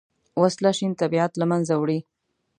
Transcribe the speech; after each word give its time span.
وسله 0.41 0.71
شین 0.77 0.91
طبیعت 1.01 1.31
له 1.37 1.45
منځه 1.51 1.73
وړي 1.77 1.99